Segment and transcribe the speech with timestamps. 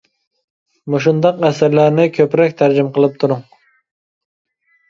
[0.93, 3.45] مۇشۇنداق ئەسەرلەرنى كۆپرەك تەرجىمە قىلىپ تۇرۇڭ.